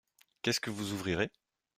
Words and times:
Qu’est-ce 0.41 0.59
que 0.59 0.71
vous 0.71 0.93
ouvrirez? 0.93 1.29